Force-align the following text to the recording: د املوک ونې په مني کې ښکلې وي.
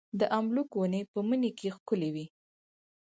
د 0.19 0.21
املوک 0.37 0.69
ونې 0.75 1.01
په 1.11 1.19
مني 1.27 1.51
کې 1.59 1.67
ښکلې 1.75 2.09
وي. 2.15 2.25